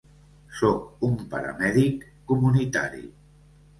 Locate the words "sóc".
0.59-1.03